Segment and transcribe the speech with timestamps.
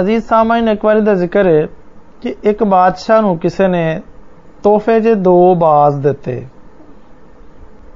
[0.00, 1.66] ਅਜ਼ੀਜ਼ ਸਾਮਾਈਨ ਇੱਕ ਵਾਰੀ ਦਾ ਜ਼ਿਕਰ ਹੈ
[2.20, 4.00] ਕਿ ਇੱਕ ਬਾਦਸ਼ਾਹ ਨੂੰ ਕਿਸੇ ਨੇ
[4.62, 6.44] ਤੋਹਫੇ 'ਚ ਦੋ ਬਾਜ਼ ਦਿੱਤੇ।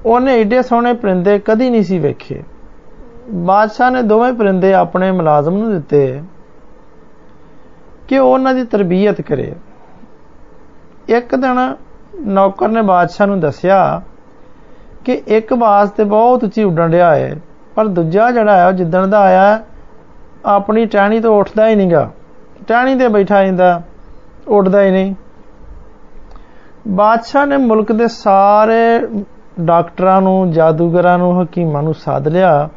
[0.06, 2.43] ਉਹਨੇ ਏਡੇ ਸੋਹਣੇ ਪਰਿੰਦੇ ਕਦੀ ਨਹੀਂ ਸੀ ਵੇਖੇ।
[3.30, 6.21] ਬਾਦਸ਼ਾਹ ਨੇ ਦੋਵੇਂ ਪਰਿੰਦੇ ਆਪਣੇ ਮੁਲਾਜ਼ਮ ਨੂੰ ਦਿੱਤੇ
[8.08, 9.54] ਕਿ ਉਹ ਉਹਨਾਂ ਦੀ ਤਰਬੀਅਤ ਕਰੇ।
[11.08, 11.74] ਇੱਕ ਦਿਨ
[12.26, 14.03] ਨੌਕਰ ਨੇ ਬਾਦਸ਼ਾਹ ਨੂੰ ਦੱਸਿਆ
[15.04, 17.37] ਕਿ ਇੱਕ ਬਾਜ਼ ਤੇ ਬਹੁਤ ਉੱਚੀ ਉੱਡਣ ਰਿਹਾ ਹੈ,
[17.74, 19.59] ਪਰ ਦੂਜਾ ਜਿਹੜਾ ਹੈ, ਉਹ ਜਿੱਦਣ ਦਾ ਆਇਆ
[20.47, 22.10] ਆਪਣੀ ਟਹਿਣੀ ਤੋਂ ਉੱਠਦਾ ਹੀ ਨਹੀਂਗਾ
[22.69, 23.83] ਟਹਿਣੀ ਤੇ ਬੈਠਾ ਜਾਂਦਾ,
[24.48, 25.15] ਉੱਡਦਾ ਹੀ ਨਹੀਂ।
[26.88, 29.09] ਬਾਦਸ਼ਾਹ ਨੇ ਮੁਲਕ ਦੇ ਸਾਰੇ
[29.61, 32.69] ਡਾਕਟਰਾਂ ਨੂੰ, ਜਾਦੂਗਰਾਂ ਨੂੰ, ਹਕੀਮਾਂ ਨੂੰ ਸਾਧ ਲਿਆ,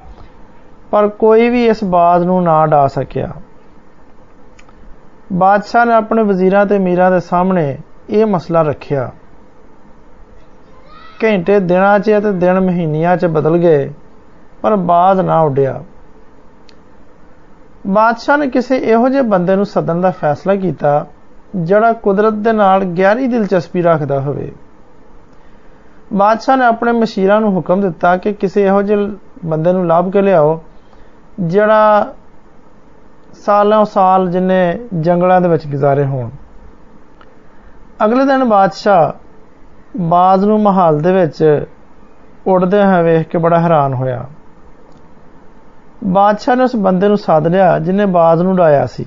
[0.91, 3.29] ਪਰ ਕੋਈ ਵੀ ਇਸ ਬਾਜ਼ ਨੂੰ ਨਾ ਡਾ ਸਕਿਆ।
[5.33, 7.77] ਬਾਦਸ਼ਾਹ ਨੇ ਆਪਣੇ ਵਜ਼ੀਰਾਂ ਤੇ ਮੀਰਾਂ ਦੇ ਸਾਹਮਣੇ
[8.09, 9.09] ਇਹ ਮਸਲਾ ਰੱਖਿਆ।
[11.23, 13.91] ਘੰਟੇ ਦਿਨਾਂ 'ਚ ਤੇ ਦਿਨ ਮਹੀਨਿਆਂ 'ਚ ਬਦਲ ਗਏ,
[14.61, 15.83] ਪਰ ਬਾਜ਼ ਨਾ ਉੱਡਿਆ।
[17.87, 21.05] ਬਾਦਸ਼ਾਹ ਨੇ ਕਿਸੇ ਇਹੋ ਜਿਹੇ ਬੰਦੇ ਨੂੰ ਸੱਦਣ ਦਾ ਫੈਸਲਾ ਕੀਤਾ,
[21.55, 24.51] ਜਿਹੜਾ ਕੁਦਰਤ ਦੇ ਨਾਲ ਗਹਿਰੀ ਦਿਲਚਸਪੀ ਰੱਖਦਾ ਹੋਵੇ।
[26.13, 29.09] ਬਾਦਸ਼ਾਹ ਨੇ ਆਪਣੇ ਮਸ਼ੀਰਾਂ ਨੂੰ ਹੁਕਮ ਦਿੱਤਾ ਕਿ ਕਿਸੇ ਇਹੋ ਜਿਹੇ
[29.45, 30.61] ਬੰਦੇ ਨੂੰ ਲੱਭ ਕੇ ਲਿਆਓ,
[31.39, 32.13] ਜਿਹੜਾ
[33.33, 36.29] ਸਾਲਾਂ ਸਾਲ ਜਿੰਨੇ ਜੰਗਲਾਂ ਦੇ ਵਿੱਚ ਗੁਜ਼ਾਰੇ ਹੋਣ।
[38.05, 39.11] ਅਗਲੇ ਦਿਨ ਬਾਦਸ਼ਾਹ
[39.97, 41.65] ਬਾਜ਼ ਨੂੰ ਮਹਾਲ ਦੇ ਵਿੱਚ
[42.47, 44.25] ਉੱਡਦੇ ਹੋਏ ਵੇਖ ਕੇ ਬੜਾ ਹੈਰਾਨ ਹੋਇਆ।
[46.03, 49.05] ਬਾਦਸ਼ਾਹ ਨੇ ਉਸ ਬੰਦੇ ਨੂੰ ਸਾਧ ਲਿਆ ਜਿਨੇ ਬਾਜ਼ ਨੂੰ ਡਾਇਆ ਸੀ।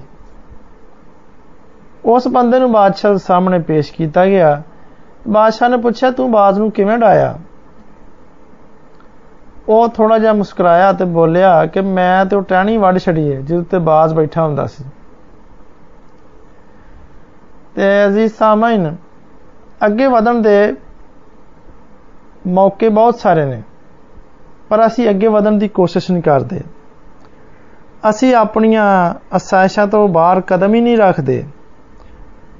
[2.04, 4.62] ਉਸ ਬੰਦੇ ਨੂੰ ਬਾਦਸ਼ਾਹ ਦੇ ਸਾਹਮਣੇ ਪੇਸ਼ ਕੀਤਾ ਗਿਆ।
[5.28, 7.38] ਬਾਦਸ਼ਾਹ ਨੇ ਪੁੱਛਿਆ, ਤੂੰ ਬਾਜ਼ ਨੂੰ ਕਿਵੇਂ ਡਾਇਆ
[9.68, 13.66] ਉਹ ਥੋੜਾ ਜਿਹਾ ਮੁਸਕਰਾਇਆ ਤੇ ਬੋਲਿਆ ਕਿ ਮੈਂ ਤੇ ਉਹ ਟਹਿਣੀ ਵੱਢ ਛੜੀ ਹੈ ਜਿਸ
[13.66, 14.84] ਤੇ ਬਾਜ਼ ਬੈਠਾ ਹੁੰਦਾ ਸੀ।
[17.74, 18.96] ਤੇ ਅਜ਼ੀਜ਼ ਸਾਮਾਈਨ
[19.86, 20.74] ਅੱਗੇ ਵਧਣ ਦੇ
[22.46, 23.62] ਮੌਕੇ ਬਹੁਤ ਸਾਰੇ ਨੇ,
[24.68, 26.60] ਪਰ ਅਸੀਂ ਅੱਗੇ ਵਧਣ ਦੀ ਕੋਸ਼ਿਸ਼ ਨਹੀਂ ਕਰਦੇ।
[28.10, 31.44] ਅਸੀਂ ਆਪਣੀਆਂ ਅਸਾਇਸ਼ਾਂ ਤੋਂ ਬਾਹਰ ਕਦਮ ਹੀ ਨਹੀਂ ਰੱਖਦੇ।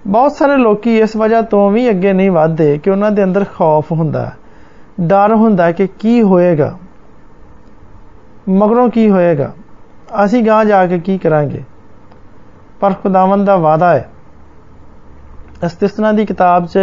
[0.07, 3.93] ਬਹੁਤ ਸਾਰੇ ਲੋਕੀ ਇਸ ਵਜ੍ਹਾ ਤੋਂ ਵੀ ਅੱਗੇ ਨਹੀਂ ਵਧਦੇ ਕਿ ਉਹਨਾਂ ਦੇ ਅੰਦਰ ਖੌਫ
[3.93, 4.33] ਹੁੰਦਾ
[5.01, 6.79] ਡਰ ਹੁੰਦਾ ਕਿ ਕੀ ਹੋਏਗਾ।
[8.49, 9.53] ਮਗਰੋਂ ਕੀ ਹੋਏਗਾ।
[10.25, 11.63] ਅਸੀਂ ਗਾਂ ਜਾ ਕੇ ਕੀ ਕਰਾਂਗੇ?
[12.81, 14.11] ਪਰ ਖੁਦਾਵੰਦ ਦਾ ਵਾਅਦਾ ਹੈ।
[15.65, 16.79] ਇਸਤਿਸਨਾ ਦੀ ਕਿਤਾਬ 'ਚ,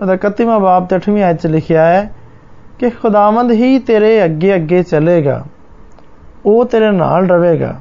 [0.00, 2.14] ਉਹਦਾ 31ਵਾਂ ਬਾਬ ਤੇ 8ਵੀਂ ਆਇਤ 'ਚ ਲਿਖਿਆ ਹੈ
[2.78, 5.44] ਕਿ ਖੁਦਾਵੰਦ ਹੀ ਤੇਰੇ ਅੱਗੇ ਅੱਗੇ ਚੱਲੇਗਾ।
[6.46, 7.74] ਉਹ ਤੇਰੇ ਨਾਲ ਰਹੇਗਾ।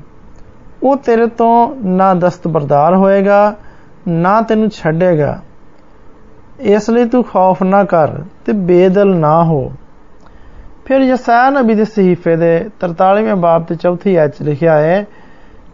[0.84, 3.54] ਉਹ ਤੇਰੇ ਤੋਂ ਨਾ ਦਸਤਬਰਦਾਰ ਹੋਏਗਾ,
[4.08, 5.40] ਨਾ ਤੈਨੂੰ ਛੱਡੇਗਾ।
[6.60, 8.12] ਇਸ ਲਈ ਤੂੰ ਖੌਫ ਨਾ ਕਰ
[8.46, 9.72] ਤੇ ਬੇਦਲ ਨਾ ਹੋ।
[10.86, 15.06] ਫਿਰ ਯਸਾਇਆ ਨਬੀ ਦੇ ਸਹੀਫੇ ਦੇ 43ਵੇਂ ਬਾਬ ਤੇ ਚੌਥੀ ਆਇਤ 'ਚ ਲਿਖਿਆ ਹੈ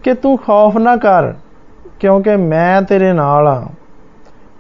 [0.04, 1.34] ਕਿ ਤੂੰ ਖੌਫ ਨਾ ਕਰ,
[2.00, 3.64] ਕਿਉਂਕਿ ਮੈਂ ਤੇਰੇ ਨਾਲ ਆ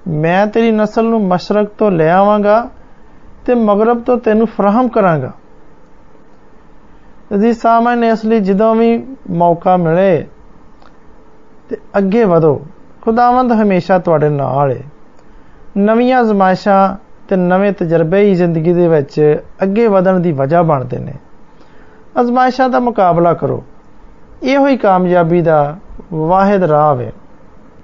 [0.08, 2.68] ਮੈਂ ਤੇਰੀ ਨਸਲ ਨੂੰ ਮਸ਼ਰਕ ਤੋਂ ਲੈ ਆਵਾਂਗਾ
[3.46, 5.32] ਤੇ ਮਗਰਬ ਤੋਂ ਤੈਨੂੰ ਫਰਾਹਮ ਕਰਾਂਗਾ।
[7.36, 10.26] ਅਜ਼ੀਜ਼ ਸਾਮਾਨ ਇਸ ਲਈ ਜਦੋਂ ਵੀ ਮੌਕਾ ਮਿਲੇ
[11.70, 12.62] ਤੇ ਅੱਗੇ ਵਧੋ।
[13.02, 14.82] ਖੁਦਾਵੰਦ ਹਮੇਸ਼ਾ ਤੁਹਾਡੇ ਨਾਲ ਹੈ
[15.78, 16.96] ਨਵੀਆਂ ਜ਼ਮਾਇਸ਼ਾਂ
[17.28, 21.14] ਤੇ ਨਵੇਂ ਤਜਰਬੇ ਹੀ ਜ਼ਿੰਦਗੀ ਦੇ ਵਿੱਚ ਅੱਗੇ ਵਧਣ ਦੀ ਵਜ੍ਹਾ ਬਣਦੇ ਨੇ।
[22.22, 23.64] ਅਜ਼ਮਾਇਸ਼ਾਂ ਦਾ ਮੁਕਾਬਲਾ ਕਰੋ।
[24.44, 25.78] ਇਹੋ ਹੀ ਕਾਮਯਾਬੀ ਦਾ
[26.14, 27.12] ਵਾਹਿਦ ਰਾਹ ਹੈ